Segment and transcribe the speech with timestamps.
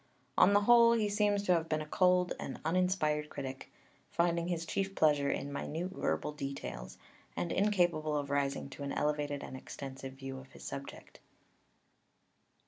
[0.35, 3.71] _)On the whole, he seems to have been a cold and uninspired critic,
[4.09, 6.97] finding his chief pleasure in minute verbal details,
[7.35, 11.19] and incapable of rising to an elevated and extensive view of his subject.